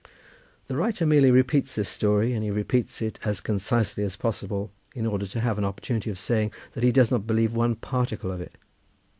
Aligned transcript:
The 0.65 0.75
writer 0.75 1.05
merely 1.05 1.29
repeats 1.29 1.75
this 1.75 1.87
story, 1.87 2.33
and 2.33 2.43
he 2.43 2.49
repeats 2.49 3.03
it 3.03 3.19
as 3.23 3.39
concisely 3.39 4.03
as 4.03 4.15
possible, 4.15 4.71
in 4.95 5.05
order 5.05 5.27
to 5.27 5.39
have 5.41 5.59
an 5.59 5.63
opportunity 5.63 6.09
of 6.09 6.17
saying 6.17 6.51
that 6.73 6.83
he 6.83 6.91
does 6.91 7.11
not 7.11 7.27
believe 7.27 7.53
one 7.53 7.75
particle 7.75 8.31
of 8.31 8.41
it. 8.41 8.55